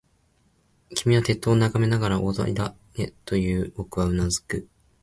[0.95, 3.73] 君は鉄塔を眺めながら、終わりだね、と言う。
[3.75, 4.67] 僕はうなずく。